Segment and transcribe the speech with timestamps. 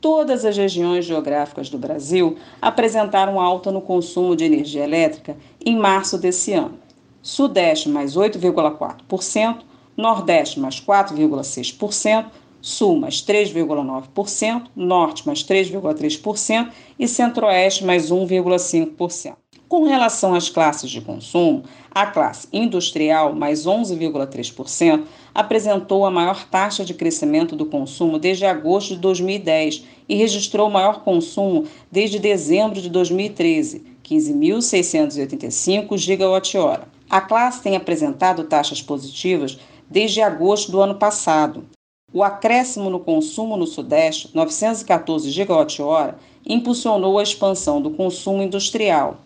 [0.00, 6.18] Todas as regiões geográficas do Brasil apresentaram alta no consumo de energia elétrica em março
[6.18, 6.82] desse ano.
[7.24, 9.60] Sudeste mais 8,4%,
[9.96, 12.26] Nordeste mais 4,6%,
[12.60, 19.36] Sul mais 3,9%, Norte mais 3,3% e Centro-Oeste mais 1,5%.
[19.66, 26.84] Com relação às classes de consumo, a classe industrial, mais 11,3%, apresentou a maior taxa
[26.84, 32.82] de crescimento do consumo desde agosto de 2010 e registrou o maior consumo desde dezembro
[32.82, 36.93] de 2013, 15.685 GWh.
[37.08, 39.58] A classe tem apresentado taxas positivas
[39.90, 41.64] desde agosto do ano passado.
[42.12, 46.14] O acréscimo no consumo no Sudeste, 914 GWh,
[46.46, 49.18] impulsionou a expansão do consumo industrial.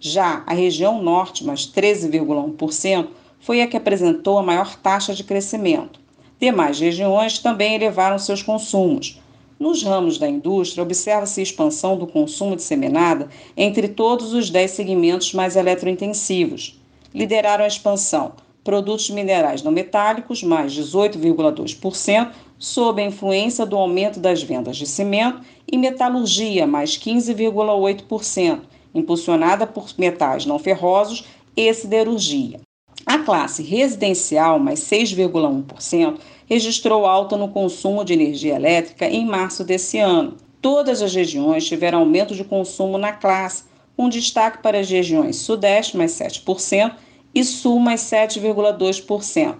[0.00, 6.00] Já a região Norte, mais 13,1%, foi a que apresentou a maior taxa de crescimento.
[6.40, 9.20] Demais regiões também elevaram seus consumos.
[9.58, 15.32] Nos ramos da indústria, observa-se expansão do consumo de semenada entre todos os 10 segmentos
[15.32, 16.78] mais eletrointensivos
[17.14, 18.32] lideraram a expansão.
[18.62, 25.40] Produtos minerais não metálicos, mais 18,2%, sob a influência do aumento das vendas de cimento,
[25.70, 28.60] e metalurgia, mais 15,8%,
[28.94, 31.24] impulsionada por metais não ferrosos
[31.56, 32.60] e siderurgia.
[33.04, 39.98] A classe residencial, mais 6,1%, registrou alta no consumo de energia elétrica em março desse
[39.98, 40.36] ano.
[40.60, 43.64] Todas as regiões tiveram aumento de consumo na classe,
[43.96, 46.92] com destaque para as regiões Sudeste, mais 7%,
[47.36, 49.56] e Sul, mais 7,2%.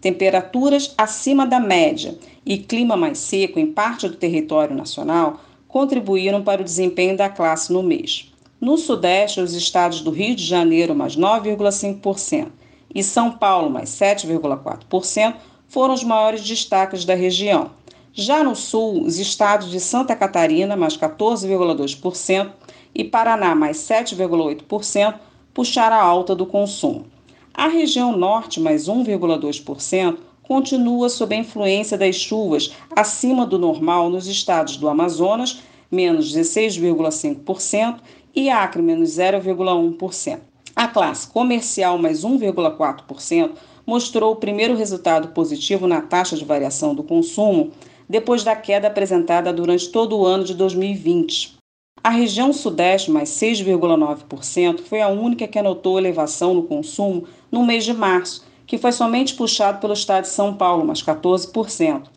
[0.00, 2.16] Temperaturas acima da média
[2.46, 7.70] e clima mais seco em parte do território nacional contribuíram para o desempenho da classe
[7.70, 8.32] no mês.
[8.58, 12.46] No Sudeste, os estados do Rio de Janeiro, mais 9,5%,
[12.94, 15.34] e São Paulo, mais 7,4%,
[15.68, 17.72] foram os maiores destaques da região.
[18.14, 22.50] Já no Sul, os estados de Santa Catarina, mais 14,2%,
[22.94, 25.14] e Paraná, mais 7,8%,
[25.52, 27.17] puxaram a alta do consumo.
[27.58, 34.28] A região norte, mais 1,2%, continua sob a influência das chuvas acima do normal nos
[34.28, 35.60] estados do Amazonas,
[35.90, 37.96] menos 16,5%,
[38.32, 40.38] e Acre, menos 0,1%.
[40.76, 43.50] A classe comercial, mais 1,4%,
[43.84, 47.72] mostrou o primeiro resultado positivo na taxa de variação do consumo
[48.08, 51.57] depois da queda apresentada durante todo o ano de 2020.
[52.02, 57.84] A região Sudeste, mais 6,9%, foi a única que anotou elevação no consumo no mês
[57.84, 62.08] de março, que foi somente puxado pelo estado de São Paulo, mais 14%.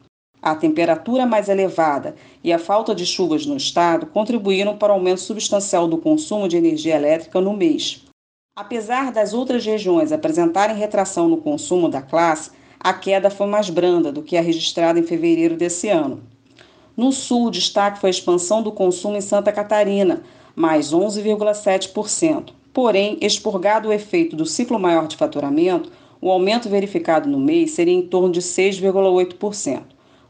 [0.41, 5.21] A temperatura mais elevada e a falta de chuvas no estado contribuíram para o aumento
[5.21, 8.03] substancial do consumo de energia elétrica no mês.
[8.55, 14.11] Apesar das outras regiões apresentarem retração no consumo da classe, a queda foi mais branda
[14.11, 16.23] do que a registrada em fevereiro desse ano.
[16.95, 20.21] No sul, o destaque foi a expansão do consumo em Santa Catarina,
[20.55, 22.49] mais 11,7%.
[22.73, 25.91] Porém, expurgado o efeito do ciclo maior de faturamento,
[26.21, 29.81] o aumento verificado no mês seria em torno de 6,8%.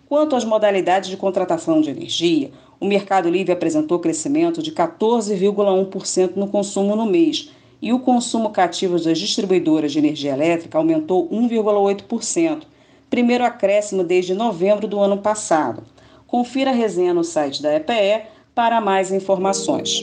[0.08, 6.48] Quanto às modalidades de contratação de energia, o Mercado Livre apresentou crescimento de 14,1% no
[6.48, 7.52] consumo no mês,
[7.82, 12.64] e o consumo cativo das distribuidoras de energia elétrica aumentou 1,8%,
[13.10, 15.84] primeiro acréscimo desde novembro do ano passado.
[16.32, 18.24] Confira a resenha no site da EPE
[18.56, 20.02] para mais informações.